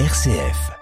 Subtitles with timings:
[0.00, 0.72] RCF.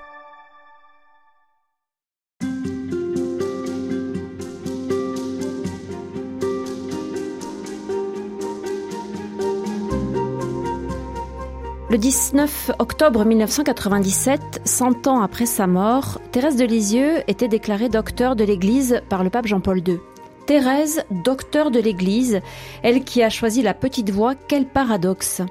[11.91, 18.35] Le 19 octobre 1997, 100 ans après sa mort, Thérèse de Lisieux était déclarée docteur
[18.35, 20.01] de l'Église par le pape Jean-Paul II.
[20.47, 22.41] Thérèse, docteur de l'Église,
[22.83, 25.43] elle qui a choisi la petite voie, quel paradoxe.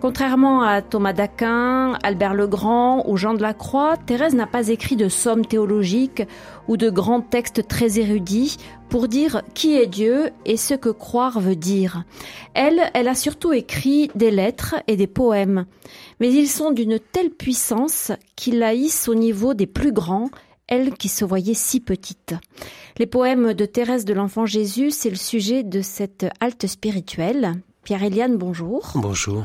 [0.00, 4.68] Contrairement à Thomas d'Aquin, Albert le Grand ou Jean de la Croix, Thérèse n'a pas
[4.68, 6.24] écrit de sommes théologiques
[6.66, 8.56] ou de grands textes très érudits
[8.88, 12.02] pour dire qui est Dieu et ce que croire veut dire.
[12.54, 15.66] Elle, elle a surtout écrit des lettres et des poèmes,
[16.18, 20.30] mais ils sont d'une telle puissance qu'ils la hissent au niveau des plus grands
[20.68, 22.34] elle qui se voyait si petite.
[22.98, 27.54] Les poèmes de Thérèse de l'Enfant Jésus, c'est le sujet de cette halte spirituelle.
[27.84, 28.92] Pierre-Éliane, bonjour.
[28.94, 29.44] Bonjour.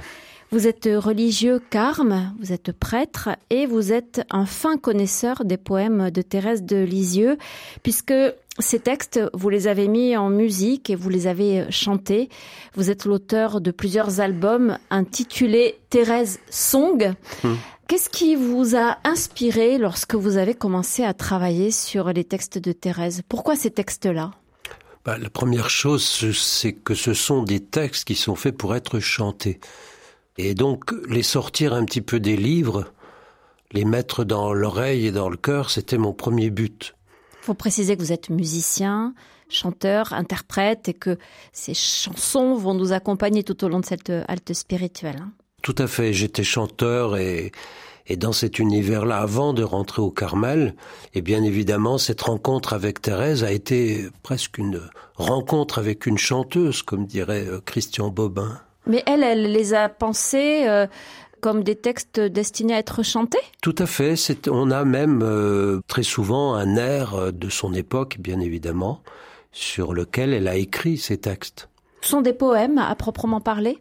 [0.49, 6.09] Vous êtes religieux carme, vous êtes prêtre et vous êtes un fin connaisseur des poèmes
[6.09, 7.37] de Thérèse de Lisieux,
[7.83, 8.13] puisque
[8.59, 12.29] ces textes, vous les avez mis en musique et vous les avez chantés.
[12.75, 17.13] Vous êtes l'auteur de plusieurs albums intitulés Thérèse Song.
[17.43, 17.57] Hum.
[17.87, 22.73] Qu'est-ce qui vous a inspiré lorsque vous avez commencé à travailler sur les textes de
[22.73, 23.21] Thérèse?
[23.29, 24.31] Pourquoi ces textes-là?
[25.05, 28.99] Bah, La première chose, c'est que ce sont des textes qui sont faits pour être
[28.99, 29.61] chantés.
[30.37, 32.91] Et donc, les sortir un petit peu des livres,
[33.71, 36.93] les mettre dans l'oreille et dans le cœur, c'était mon premier but.
[37.41, 39.13] Il faut préciser que vous êtes musicien,
[39.47, 41.17] chanteur, interprète et que
[41.53, 45.23] ces chansons vont nous accompagner tout au long de cette halte spirituelle.
[45.63, 46.13] Tout à fait.
[46.13, 47.51] J'étais chanteur et,
[48.07, 50.75] et dans cet univers-là, avant de rentrer au Carmel,
[51.13, 54.81] et bien évidemment, cette rencontre avec Thérèse a été presque une
[55.15, 58.59] rencontre avec une chanteuse, comme dirait euh, Christian Bobin.
[58.85, 60.87] Mais elle, elle les a pensés euh,
[61.41, 63.39] comme des textes destinés à être chantés?
[63.61, 64.15] Tout à fait.
[64.49, 69.01] On a même euh, très souvent un air de son époque, bien évidemment,
[69.51, 71.67] sur lequel elle a écrit ces textes.
[72.01, 73.79] Ce sont des poèmes à proprement parler?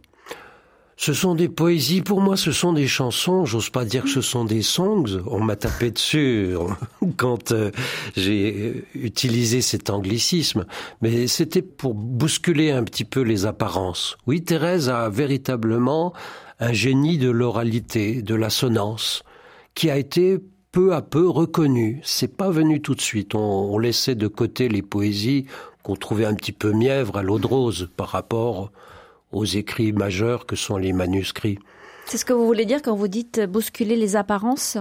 [0.97, 4.23] Ce sont des poésies, pour moi ce sont des chansons, j'ose pas dire que ce
[4.23, 6.55] sont des songs, on m'a tapé dessus
[7.19, 7.71] quand euh,
[8.17, 10.65] j'ai utilisé cet anglicisme,
[11.03, 14.17] mais c'était pour bousculer un petit peu les apparences.
[14.27, 16.15] Oui, Thérèse a véritablement
[16.61, 19.23] un génie de l'oralité, de l'assonance,
[19.75, 20.39] qui a été
[20.73, 22.01] peu à peu reconnu.
[22.05, 23.35] C'est pas venu tout de suite.
[23.35, 25.45] On, on laissait de côté les poésies
[25.83, 28.73] qu'on trouvait un petit peu mièvres à l'eau de rose par rapport
[29.32, 31.59] aux écrits majeurs que sont les manuscrits.
[32.06, 34.78] C'est ce que vous voulez dire quand vous dites bousculer les apparences?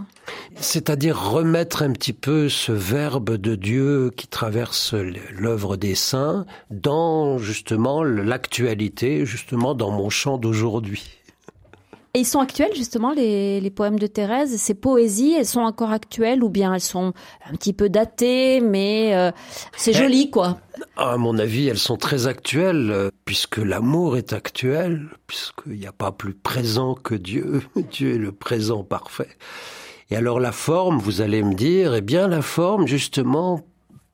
[0.58, 7.40] C'est-à-dire remettre un petit peu ce verbe de Dieu qui traverse l'œuvre des saints dans
[7.40, 11.25] justement l'actualité, justement dans mon chant d'aujourd'hui.
[12.16, 15.92] Et ils sont actuels justement les, les, poèmes de Thérèse, ces poésies, elles sont encore
[15.92, 17.12] actuelles ou bien elles sont
[17.46, 19.32] un petit peu datées, mais euh,
[19.76, 20.58] c'est eh, joli quoi.
[20.96, 25.92] À mon avis, elles sont très actuelles euh, puisque l'amour est actuel, puisqu'il n'y a
[25.92, 27.64] pas plus présent que Dieu.
[27.92, 29.36] Dieu est le présent parfait.
[30.10, 33.60] Et alors la forme, vous allez me dire, eh bien la forme justement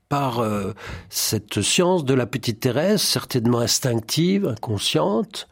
[0.10, 0.74] par euh,
[1.12, 5.48] cette science de la petite Thérèse, certainement instinctive, inconsciente,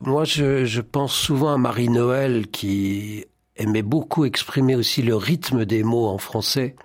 [0.00, 3.24] moi, je, pense souvent à Marie-Noël qui
[3.56, 6.76] aimait beaucoup exprimer aussi le rythme des mots en français.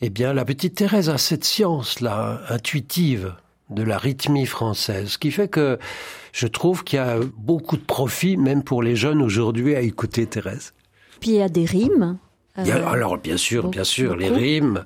[0.00, 3.34] Eh bien, la petite Thérèse a cette science-là, intuitive,
[3.70, 5.78] de la rythmie française, ce qui fait que
[6.32, 10.26] je trouve qu'il y a beaucoup de profit, même pour les jeunes aujourd'hui, à écouter
[10.26, 10.72] Thérèse.
[11.20, 12.18] Puis il y a des rimes.
[12.58, 14.84] Euh, alors, bien sûr, bien sûr, les rimes,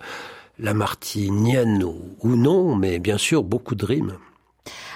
[0.58, 4.16] la martinienne ou non, mais bien sûr, beaucoup de rimes.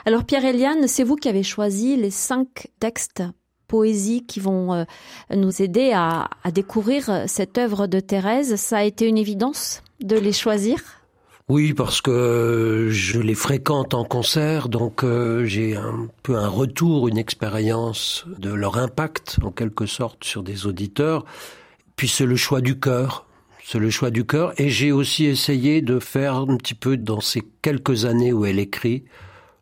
[0.07, 3.25] Alors Pierre-Eliane, c'est vous qui avez choisi les cinq textes
[3.67, 4.85] poésie qui vont euh,
[5.35, 8.55] nous aider à, découvrir cette œuvre de Thérèse.
[8.55, 10.79] Ça a été une évidence de les choisir?
[11.49, 17.09] Oui, parce que je les fréquente en concert, donc euh, j'ai un peu un retour,
[17.09, 21.25] une expérience de leur impact, en quelque sorte, sur des auditeurs.
[21.97, 23.27] Puis c'est le choix du cœur.
[23.65, 24.53] C'est le choix du cœur.
[24.61, 28.61] Et j'ai aussi essayé de faire un petit peu dans ces quelques années où elle
[28.61, 29.03] écrit,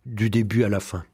[0.07, 1.05] du début à la fin.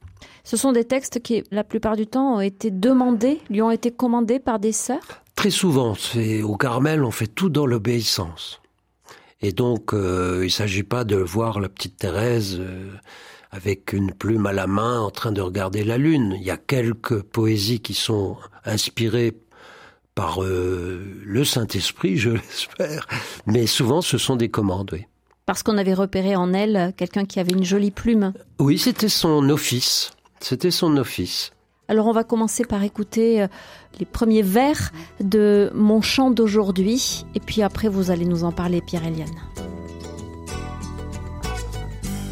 [0.43, 3.91] Ce sont des textes qui, la plupart du temps, ont été demandés, lui ont été
[3.91, 5.21] commandés par des sœurs?
[5.35, 5.95] Très souvent.
[5.95, 8.61] C'est, au Carmel, on fait tout dans l'obéissance.
[9.41, 12.91] Et donc, euh, il ne s'agit pas de voir la petite Thérèse euh,
[13.51, 16.35] avec une plume à la main en train de regarder la lune.
[16.39, 19.35] Il y a quelques poésies qui sont inspirées
[20.15, 23.07] par euh, le Saint-Esprit, je l'espère.
[23.45, 25.05] Mais souvent, ce sont des commandes, oui
[25.51, 28.31] parce qu'on avait repéré en elle quelqu'un qui avait une jolie plume.
[28.57, 30.11] Oui, c'était son office.
[30.39, 31.51] C'était son office.
[31.89, 33.47] Alors on va commencer par écouter euh,
[33.99, 38.79] les premiers vers de Mon chant d'aujourd'hui, et puis après vous allez nous en parler,
[38.79, 39.27] Pierre-Eliane.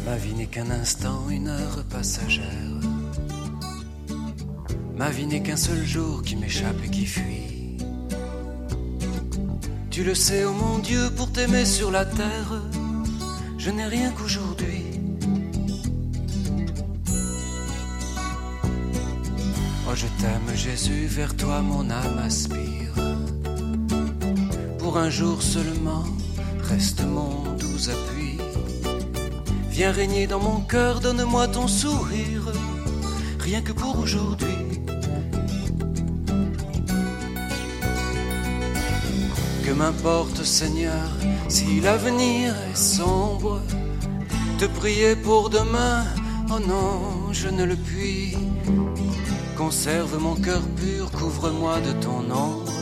[0.06, 2.46] Ma vie n'est qu'un instant, une heure passagère.
[4.96, 7.76] Ma vie n'est qu'un seul jour qui m'échappe et qui fuit.
[9.90, 12.62] Tu le sais, oh mon Dieu, pour t'aimer sur la terre,
[13.60, 14.84] je n'ai rien qu'aujourd'hui.
[19.86, 22.94] Oh, je t'aime, Jésus, vers toi mon âme aspire.
[24.78, 26.04] Pour un jour seulement,
[26.62, 28.38] reste mon doux appui.
[29.68, 32.50] Viens régner dans mon cœur, donne-moi ton sourire,
[33.40, 34.69] rien que pour aujourd'hui.
[39.70, 41.08] Que m'importe, Seigneur,
[41.46, 43.62] si l'avenir est sombre,
[44.58, 46.02] te prier pour demain,
[46.50, 48.36] oh non, je ne le puis.
[49.56, 52.72] Conserve mon cœur pur, couvre-moi de ton ombre,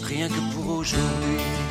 [0.00, 1.67] rien que pour aujourd'hui.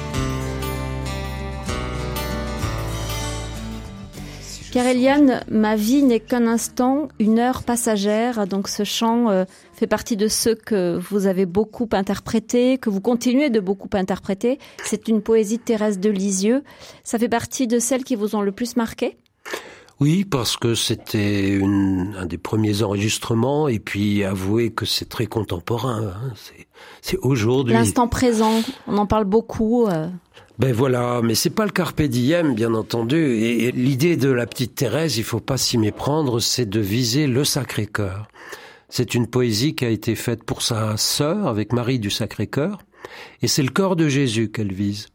[4.78, 8.46] Pierre-Eliane, ma vie n'est qu'un instant, une heure passagère.
[8.46, 9.44] Donc ce chant euh,
[9.74, 14.60] fait partie de ceux que vous avez beaucoup interprétés, que vous continuez de beaucoup interpréter.
[14.84, 16.64] C'est une poésie de Thérèse de Lisieux.
[17.04, 19.18] Ça fait partie de celles qui vous ont le plus marqué?
[20.00, 26.14] Oui, parce que c'était un des premiers enregistrements, et puis avouer que c'est très contemporain.
[26.14, 26.34] Hein.
[27.02, 27.74] C'est aujourd'hui.
[27.74, 29.88] L'instant présent, on en parle beaucoup.
[29.88, 30.08] Euh.
[30.60, 33.18] Ben voilà, mais c'est pas le carpe diem, bien entendu.
[33.18, 37.44] Et, l'idée de la petite Thérèse, il faut pas s'y méprendre, c'est de viser le
[37.44, 38.28] Sacré-Cœur.
[38.90, 42.80] C'est une poésie qui a été faite pour sa sœur avec Marie du Sacré-Cœur,
[43.42, 45.08] et c'est le corps de Jésus qu'elle vise.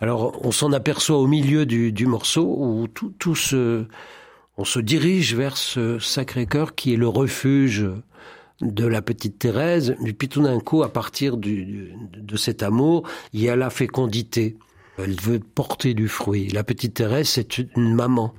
[0.00, 3.84] Alors, on s'en aperçoit au milieu du, morceau où tout, tout se,
[4.56, 7.86] on se dirige vers ce Sacré-Cœur qui est le refuge
[8.60, 9.96] de la petite Thérèse.
[10.04, 14.56] Et puis tout d'un coup, à partir de cet amour, il y a la fécondité.
[14.98, 16.48] Elle veut porter du fruit.
[16.48, 18.34] La petite Thérèse, c'est une maman.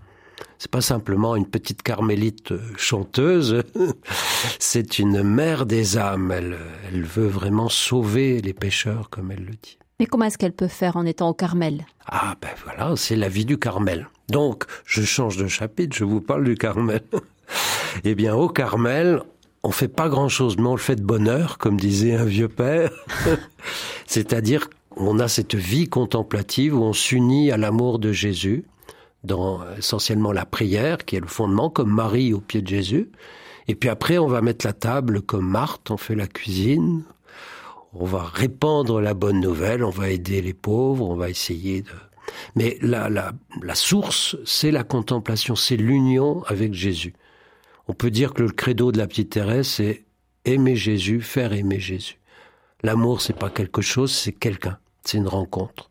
[0.58, 3.64] C'est pas simplement une petite carmélite chanteuse,
[4.60, 6.32] c'est une mère des âmes.
[6.32, 6.58] Elle,
[6.88, 9.78] elle veut vraiment sauver les pécheurs, comme elle le dit.
[10.00, 11.86] Mais comment est-ce qu'elle peut faire en étant au Carmel?
[12.08, 14.10] Ah ben voilà, c'est la vie du Carmel.
[14.30, 17.04] Donc, je change de chapitre, je vous parle du Carmel.
[18.04, 19.22] eh bien, au Carmel,
[19.64, 22.92] on fait pas grand-chose, mais on le fait de bonheur, comme disait un vieux père.
[24.08, 28.66] C'est-à-dire, on a cette vie contemplative où on s'unit à l'amour de Jésus,
[29.24, 33.10] dans essentiellement la prière, qui est le fondement, comme Marie au pied de Jésus.
[33.68, 37.04] Et puis après, on va mettre la table comme Marthe, on fait la cuisine,
[37.94, 41.90] on va répandre la bonne nouvelle, on va aider les pauvres, on va essayer de...
[42.56, 47.14] Mais la, la, la source, c'est la contemplation, c'est l'union avec Jésus.
[47.88, 50.06] On peut dire que le credo de la petite Thérèse, c'est
[50.46, 52.20] aimer Jésus, faire aimer Jésus.
[52.82, 55.90] L'amour, c'est pas quelque chose, c'est quelqu'un, c'est une rencontre.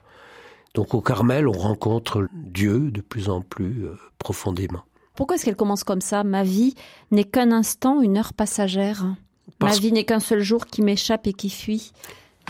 [0.74, 4.84] Donc au Carmel, on rencontre Dieu de plus en plus euh, profondément.
[5.14, 6.24] Pourquoi est-ce qu'elle commence comme ça?
[6.24, 6.74] Ma vie
[7.10, 9.04] n'est qu'un instant, une heure passagère.
[9.62, 11.92] Ma vie n'est qu'un seul jour qui m'échappe et qui fuit.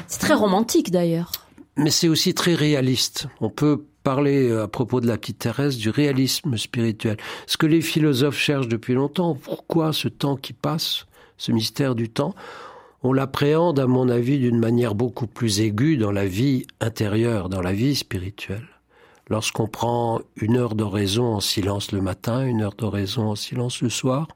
[0.06, 1.32] C'est très romantique d'ailleurs.
[1.76, 3.28] Mais c'est aussi très réaliste.
[3.40, 7.16] On peut parler euh, à propos de la petite Thérèse du réalisme spirituel.
[7.46, 11.06] Ce que les philosophes cherchent depuis longtemps, pourquoi ce temps qui passe,
[11.38, 12.34] ce mystère du temps,
[13.02, 17.62] on l'appréhende à mon avis d'une manière beaucoup plus aiguë dans la vie intérieure, dans
[17.62, 18.68] la vie spirituelle.
[19.28, 23.88] Lorsqu'on prend une heure d'oraison en silence le matin, une heure d'oraison en silence le
[23.88, 24.28] soir,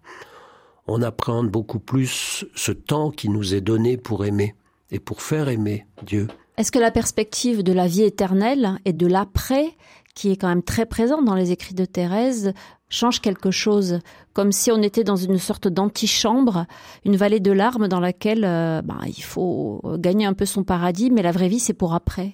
[0.86, 4.54] on appréhende beaucoup plus ce temps qui nous est donné pour aimer
[4.90, 6.28] et pour faire aimer Dieu.
[6.56, 9.74] Est-ce que la perspective de la vie éternelle et de l'après,
[10.14, 12.54] qui est quand même très présente dans les écrits de Thérèse,
[12.88, 13.98] change quelque chose,
[14.32, 16.66] comme si on était dans une sorte d'antichambre,
[17.04, 21.10] une vallée de larmes dans laquelle euh, bah, il faut gagner un peu son paradis,
[21.10, 22.32] mais la vraie vie c'est pour après?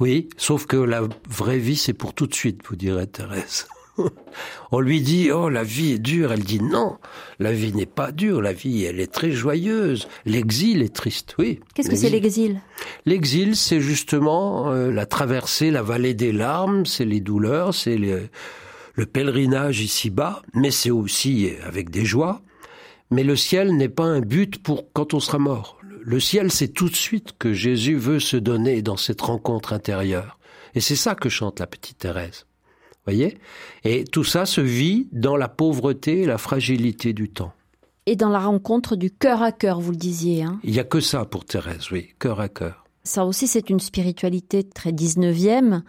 [0.00, 3.66] Oui, sauf que la vraie vie c'est pour tout de suite, vous direz Thérèse.
[4.72, 6.96] On lui dit oh la vie est dure, elle dit non,
[7.38, 10.08] la vie n'est pas dure, la vie elle est très joyeuse.
[10.24, 11.60] L'exil est triste, oui.
[11.74, 12.60] Qu'est-ce que c'est l'exil?
[13.04, 19.06] L'exil, c'est justement euh, la traversée, la vallée des larmes, c'est les douleurs, c'est le
[19.06, 22.42] pèlerinage ici-bas, mais c'est aussi avec des joies.
[23.10, 25.78] Mais le ciel n'est pas un but pour quand on sera mort.
[26.04, 30.38] Le ciel, c'est tout de suite que Jésus veut se donner dans cette rencontre intérieure.
[30.74, 32.46] Et c'est ça que chante la petite Thérèse
[33.06, 33.38] voyez?
[33.84, 37.52] Et tout ça se vit dans la pauvreté et la fragilité du temps.
[38.06, 40.42] Et dans la rencontre du cœur à cœur, vous le disiez.
[40.42, 40.58] Hein?
[40.64, 42.84] Il n'y a que ça pour Thérèse, oui, cœur à cœur.
[43.04, 45.82] Ça aussi, c'est une spiritualité très 19e.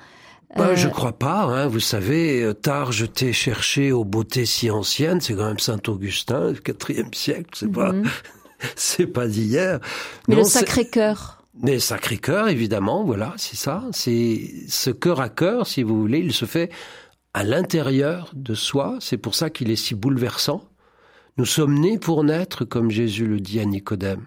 [0.55, 0.75] Bah, euh...
[0.75, 1.67] Je crois pas, hein.
[1.67, 5.81] vous savez, euh, tard je t'ai cherché aux beautés si anciennes, c'est quand même Saint
[5.87, 7.93] Augustin, quatrième siècle, c'est pas...
[7.93, 8.07] Mhm.
[8.75, 9.79] c'est pas d'hier.
[10.27, 11.43] Mais le Sacré-Cœur.
[11.61, 13.83] Mais Sacré-Cœur, évidemment, voilà, c'est ça.
[13.91, 16.71] C'est ce cœur à cœur, si vous voulez, il se fait
[17.33, 18.97] à l'intérieur de soi.
[18.99, 20.63] C'est pour ça qu'il est si bouleversant.
[21.37, 24.25] Nous sommes nés pour naître, comme Jésus le dit à Nicodème.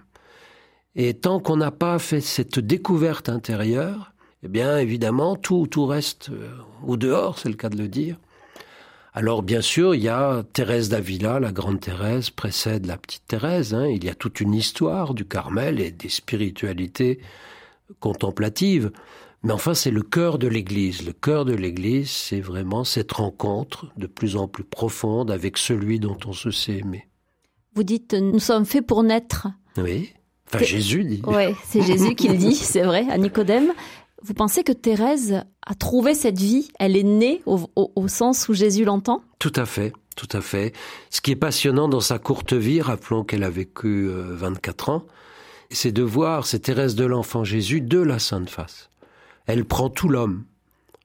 [0.96, 6.30] Et tant qu'on n'a pas fait cette découverte intérieure, eh bien, évidemment, tout, tout reste
[6.30, 6.50] euh,
[6.84, 8.16] au dehors, c'est le cas de le dire.
[9.14, 13.72] Alors, bien sûr, il y a Thérèse d'Avila, la grande Thérèse, précède la petite Thérèse.
[13.72, 13.86] Hein.
[13.86, 17.20] Il y a toute une histoire du Carmel et des spiritualités
[18.00, 18.90] contemplatives.
[19.42, 21.06] Mais enfin, c'est le cœur de l'Église.
[21.06, 26.00] Le cœur de l'Église, c'est vraiment cette rencontre de plus en plus profonde avec celui
[26.00, 27.06] dont on se sait aimer.
[27.74, 29.48] Vous dites, nous sommes faits pour naître.
[29.76, 30.12] Oui.
[30.48, 31.22] Enfin, Jésus dit.
[31.26, 33.72] Oui, c'est Jésus qui le dit, c'est vrai, à Nicodème.
[34.22, 38.84] Vous pensez que Thérèse a trouvé cette vie Elle est née au, sens où Jésus
[38.84, 39.22] l'entend?
[39.38, 40.72] Tout à fait, tout à fait.
[41.10, 45.04] Ce qui est passionnant dans sa courte vie, rappelons qu'elle a vécu 24 euh, ans,
[45.70, 48.90] c'est de voir cette Thérèse de l'enfant Jésus de la Sainte Face.
[49.46, 50.44] Elle prend tout l'homme,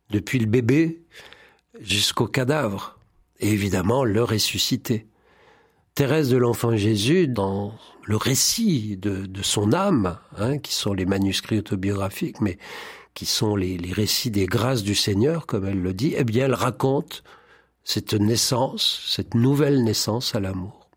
[0.10, 1.02] depuis le bébé
[1.80, 2.98] jusqu'au cadavre,
[3.40, 5.08] et évidemment le ressuscité.
[5.96, 7.74] Thérèse de l'Enfant Jésus, dans
[8.06, 12.58] le récit de, son âme, hein, qui sont les manuscrits autobiographiques, mais
[13.14, 16.46] qui sont les, les, récits des grâces du Seigneur, comme elle le dit, eh bien,
[16.46, 17.24] elle raconte
[17.84, 20.90] cette naissance, cette nouvelle naissance à l'amour.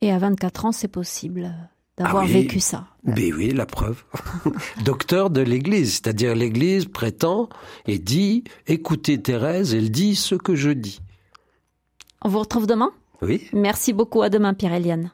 [0.00, 1.52] Et à 24 ans, c'est possible
[1.98, 2.86] d'avoir ah vécu ça.
[3.04, 4.04] Mais oui, la preuve.
[4.84, 7.48] Docteur de l'Église, c'est-à-dire l'Église prétend
[7.86, 11.00] et dit, écoutez Thérèse, elle dit ce que je dis.
[12.22, 12.92] On vous retrouve demain?
[13.22, 13.48] Oui.
[13.52, 14.22] Merci beaucoup.
[14.22, 15.10] À demain, Pierre-Eliane.